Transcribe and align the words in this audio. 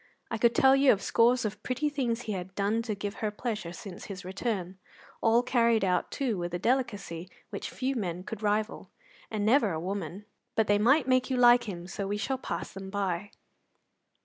I 0.31 0.39
could 0.39 0.55
tell 0.55 0.75
you 0.75 0.91
of 0.91 1.03
scores 1.03 1.45
of 1.45 1.61
pretty 1.61 1.87
things 1.87 2.21
he 2.23 2.31
had 2.31 2.55
done 2.55 2.81
to 2.89 2.95
give 2.95 3.17
her 3.21 3.29
pleasure 3.29 3.71
since 3.71 4.05
his 4.05 4.25
return, 4.25 4.79
all 5.21 5.43
carried 5.43 5.85
out, 5.85 6.09
too, 6.09 6.39
with 6.39 6.55
a 6.55 6.57
delicacy 6.57 7.29
which 7.51 7.69
few 7.69 7.93
men 7.95 8.23
could 8.23 8.41
rival, 8.41 8.89
and 9.29 9.45
never 9.45 9.71
a 9.73 9.79
woman; 9.79 10.25
but 10.55 10.65
they 10.65 10.79
might 10.79 11.07
make 11.07 11.29
you 11.29 11.37
like 11.37 11.65
him, 11.65 11.85
so 11.85 12.07
we 12.07 12.17
shall 12.17 12.39
pass 12.39 12.73
them 12.73 12.89
by. 12.89 13.29